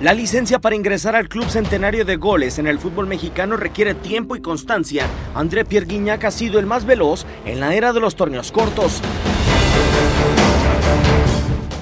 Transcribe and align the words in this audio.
La 0.00 0.14
licencia 0.14 0.58
para 0.58 0.76
ingresar 0.76 1.14
al 1.14 1.28
Club 1.28 1.50
Centenario 1.50 2.06
de 2.06 2.16
Goles 2.16 2.58
en 2.58 2.66
el 2.66 2.78
fútbol 2.78 3.06
mexicano 3.06 3.58
requiere 3.58 3.92
tiempo 3.92 4.34
y 4.34 4.40
constancia. 4.40 5.04
André 5.34 5.66
Pierre 5.66 5.84
Guignac 5.84 6.24
ha 6.24 6.30
sido 6.30 6.58
el 6.58 6.64
más 6.64 6.86
veloz 6.86 7.26
en 7.44 7.60
la 7.60 7.74
era 7.74 7.92
de 7.92 8.00
los 8.00 8.16
torneos 8.16 8.50
cortos. 8.50 9.02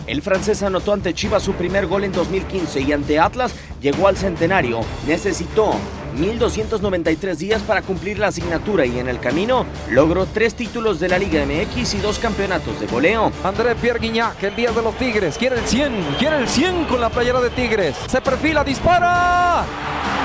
El 0.08 0.20
francés 0.20 0.64
anotó 0.64 0.94
ante 0.94 1.14
Chivas 1.14 1.44
su 1.44 1.52
primer 1.52 1.86
gol 1.86 2.02
en 2.02 2.10
2015 2.10 2.80
y 2.80 2.90
ante 2.90 3.20
Atlas 3.20 3.54
llegó 3.80 4.08
al 4.08 4.16
centenario. 4.16 4.80
Necesitó 5.06 5.74
1.293 6.18 7.36
días 7.36 7.62
para 7.62 7.82
cumplir 7.82 8.18
la 8.18 8.28
asignatura 8.28 8.84
y 8.84 8.98
en 8.98 9.08
el 9.08 9.20
camino 9.20 9.64
logró 9.90 10.26
tres 10.26 10.54
títulos 10.54 11.00
de 11.00 11.08
la 11.08 11.18
Liga 11.18 11.44
MX 11.44 11.94
y 11.94 11.98
dos 11.98 12.18
campeonatos 12.18 12.80
de 12.80 12.86
goleo. 12.86 13.32
André 13.44 13.74
Pierre 13.76 14.00
Guignac, 14.00 14.42
el 14.42 14.56
día 14.56 14.72
de 14.72 14.82
los 14.82 14.96
Tigres, 14.96 15.38
quiere 15.38 15.58
el 15.58 15.66
100, 15.66 16.16
quiere 16.18 16.38
el 16.38 16.48
100 16.48 16.84
con 16.86 17.00
la 17.00 17.08
playera 17.08 17.40
de 17.40 17.50
Tigres. 17.50 17.96
Se 18.08 18.20
perfila, 18.20 18.64
dispara. 18.64 19.64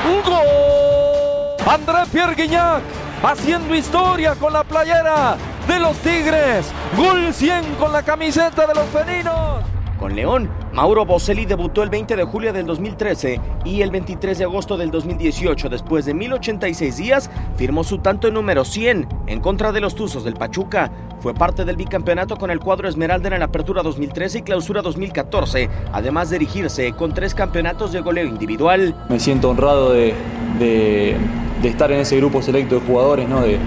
¡Un 0.06 0.22
gol! 0.24 1.68
André 1.68 2.12
Pierre 2.12 2.36
Guignac 2.36 2.82
haciendo 3.24 3.74
historia 3.74 4.36
con 4.36 4.52
la 4.52 4.64
playera 4.64 5.38
de 5.68 5.80
los 5.80 5.98
Tigres. 5.98 6.66
Gol 6.98 7.34
100 7.34 7.76
con 7.76 7.92
la 7.92 8.04
camiseta 8.04 8.68
de 8.68 8.74
los 8.74 8.86
felinos. 8.90 9.64
Con 10.04 10.18
León, 10.18 10.50
Mauro 10.74 11.06
Boselli 11.06 11.46
debutó 11.46 11.82
el 11.82 11.90
20 11.90 12.18
de 12.18 12.26
julio 12.26 12.52
del 12.52 12.66
2013 12.66 13.40
y 13.64 13.84
el 13.84 13.90
23 13.90 14.38
de 14.38 14.44
agosto 14.44 14.76
del 14.76 14.92
2018, 14.92 15.70
después 15.70 16.04
de 16.04 16.14
1086 16.14 16.98
días, 16.98 17.30
firmó 17.56 17.86
su 17.86 18.00
tanto 18.00 18.30
número 18.30 18.66
100 18.66 19.08
en 19.28 19.40
contra 19.40 19.72
de 19.72 19.80
los 19.80 19.96
Tuzos 19.96 20.26
del 20.26 20.34
Pachuca. 20.34 20.92
Fue 21.22 21.34
parte 21.34 21.64
del 21.64 21.78
bicampeonato 21.78 22.36
con 22.36 22.52
el 22.52 22.60
cuadro 22.60 22.90
Esmeralda 22.90 23.30
en 23.30 23.40
la 23.40 23.46
Apertura 23.46 23.82
2013 23.82 24.40
y 24.40 24.42
Clausura 24.42 24.82
2014, 24.82 25.70
además 25.94 26.32
de 26.32 26.36
erigirse 26.36 26.92
con 26.92 27.14
tres 27.14 27.34
campeonatos 27.34 27.94
de 27.94 28.02
goleo 28.02 28.28
individual. 28.28 28.94
Me 29.08 29.22
siento 29.22 29.52
honrado 29.52 29.94
de, 29.94 30.14
de, 30.60 31.16
de 31.62 31.70
estar 31.70 31.90
en 31.94 32.02
ese 32.02 32.18
grupo 32.18 32.42
selecto 32.42 32.76
de 32.76 32.82
jugadores, 32.82 33.30
¿no? 33.30 33.40
De, 33.40 33.58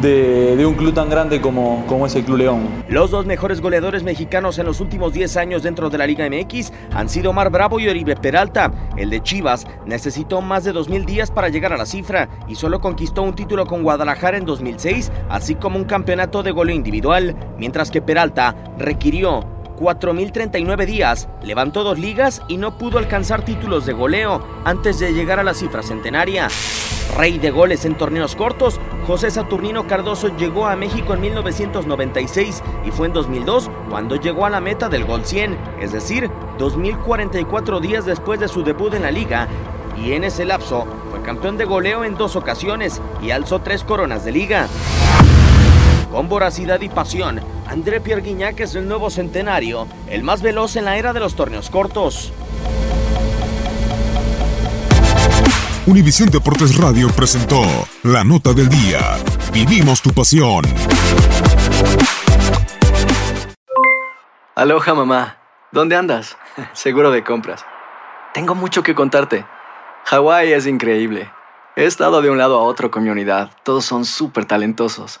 de, 0.00 0.64
un 0.66 0.74
club 0.74 0.94
tan 0.94 1.08
grande 1.10 1.40
como, 1.40 1.84
como 1.86 2.06
Club 2.06 2.36
León. 2.36 2.84
Los 2.88 3.10
dos 3.10 3.26
mejores 3.26 3.60
goleadores 3.60 4.02
mexicanos 4.02 4.58
en 4.58 4.66
los 4.66 4.80
últimos 4.80 5.12
10 5.12 5.36
años 5.36 5.62
dentro 5.62 5.90
de 5.90 5.98
la 5.98 6.06
Liga 6.06 6.28
MX 6.28 6.72
han 6.92 7.08
sido 7.08 7.32
Mar 7.32 7.50
Bravo 7.50 7.80
y 7.80 7.88
Oribe 7.88 8.16
Peralta. 8.16 8.72
El 8.96 9.10
de 9.10 9.22
Chivas 9.22 9.66
necesitó 9.86 10.40
más 10.40 10.64
de 10.64 10.72
2.000 10.72 11.04
días 11.04 11.30
para 11.30 11.48
llegar 11.48 11.72
a 11.72 11.76
la 11.76 11.86
cifra 11.86 12.28
y 12.48 12.54
solo 12.54 12.80
conquistó 12.80 13.22
un 13.22 13.34
título 13.34 13.66
con 13.66 13.82
Guadalajara 13.82 14.38
en 14.38 14.46
2006, 14.46 15.12
así 15.28 15.54
como 15.54 15.78
un 15.78 15.84
campeonato 15.84 16.42
de 16.42 16.52
goleo 16.52 16.74
individual, 16.74 17.36
mientras 17.58 17.90
que 17.90 18.02
Peralta 18.02 18.54
requirió 18.78 19.57
4.039 19.78 20.86
días, 20.86 21.28
levantó 21.42 21.84
dos 21.84 21.98
ligas 21.98 22.42
y 22.48 22.56
no 22.56 22.76
pudo 22.76 22.98
alcanzar 22.98 23.44
títulos 23.44 23.86
de 23.86 23.92
goleo 23.92 24.44
antes 24.64 24.98
de 24.98 25.12
llegar 25.12 25.38
a 25.38 25.44
la 25.44 25.54
cifra 25.54 25.82
centenaria. 25.82 26.48
Rey 27.16 27.38
de 27.38 27.50
goles 27.50 27.84
en 27.84 27.96
torneos 27.96 28.36
cortos, 28.36 28.80
José 29.06 29.30
Saturnino 29.30 29.86
Cardoso 29.86 30.36
llegó 30.36 30.66
a 30.66 30.76
México 30.76 31.14
en 31.14 31.22
1996 31.22 32.62
y 32.84 32.90
fue 32.90 33.06
en 33.06 33.12
2002 33.14 33.70
cuando 33.88 34.16
llegó 34.16 34.44
a 34.44 34.50
la 34.50 34.60
meta 34.60 34.88
del 34.88 35.04
gol 35.04 35.24
100, 35.24 35.56
es 35.80 35.92
decir, 35.92 36.30
2044 36.58 37.80
días 37.80 38.04
después 38.04 38.40
de 38.40 38.48
su 38.48 38.62
debut 38.62 38.94
en 38.94 39.02
la 39.02 39.10
liga. 39.10 39.48
Y 39.96 40.12
en 40.12 40.24
ese 40.24 40.44
lapso 40.44 40.86
fue 41.10 41.22
campeón 41.22 41.56
de 41.56 41.64
goleo 41.64 42.04
en 42.04 42.16
dos 42.16 42.36
ocasiones 42.36 43.00
y 43.22 43.30
alzó 43.30 43.60
tres 43.60 43.84
coronas 43.84 44.24
de 44.24 44.32
liga. 44.32 44.68
Con 46.10 46.28
voracidad 46.28 46.80
y 46.80 46.88
pasión, 46.88 47.40
André 47.66 48.00
Pierre 48.00 48.22
Guignac 48.22 48.58
es 48.60 48.74
el 48.74 48.88
nuevo 48.88 49.10
centenario, 49.10 49.86
el 50.08 50.22
más 50.22 50.40
veloz 50.40 50.76
en 50.76 50.86
la 50.86 50.96
era 50.96 51.12
de 51.12 51.20
los 51.20 51.34
torneos 51.34 51.68
cortos. 51.68 52.32
Univisión 55.86 56.30
Deportes 56.30 56.76
Radio 56.76 57.08
presentó 57.08 57.62
la 58.02 58.24
nota 58.24 58.54
del 58.54 58.68
día. 58.68 59.00
Vivimos 59.52 60.00
tu 60.00 60.10
pasión. 60.10 60.64
Aloha 64.54 64.94
mamá, 64.94 65.36
¿dónde 65.72 65.94
andas? 65.96 66.36
Seguro 66.72 67.10
de 67.10 67.22
compras. 67.22 67.64
Tengo 68.32 68.54
mucho 68.54 68.82
que 68.82 68.94
contarte. 68.94 69.44
Hawái 70.04 70.52
es 70.52 70.66
increíble. 70.66 71.30
He 71.76 71.84
estado 71.84 72.22
de 72.22 72.30
un 72.30 72.38
lado 72.38 72.58
a 72.58 72.62
otro 72.62 72.90
con 72.90 73.04
mi 73.04 73.10
unidad. 73.10 73.50
Todos 73.62 73.84
son 73.84 74.04
súper 74.04 74.46
talentosos. 74.46 75.20